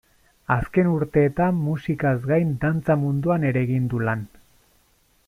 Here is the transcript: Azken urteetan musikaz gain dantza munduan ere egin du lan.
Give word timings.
Azken 0.53 0.87
urteetan 0.91 1.59
musikaz 1.65 2.15
gain 2.31 2.57
dantza 2.65 2.97
munduan 3.03 3.47
ere 3.51 3.65
egin 3.67 3.89
du 3.93 4.01
lan. 4.09 4.29